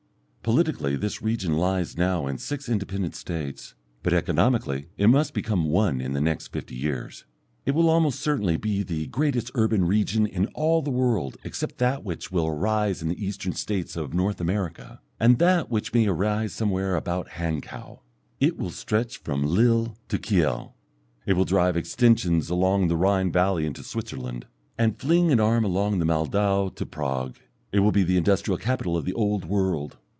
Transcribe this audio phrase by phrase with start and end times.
[0.43, 6.01] Politically this region lies now in six independent States, but economically it must become one
[6.01, 7.25] in the next fifty years.
[7.63, 12.03] It will almost certainly be the greatest urban region in all the world except that
[12.03, 16.53] which will arise in the eastern States of North America, and that which may arise
[16.53, 17.99] somewhere about Hankow.
[18.39, 20.73] It will stretch from Lille to Kiel,
[21.27, 25.99] it will drive extensions along the Rhine valley into Switzerland, and fling an arm along
[25.99, 27.37] the Moldau to Prague,
[27.71, 29.97] it will be the industrial capital of the old world.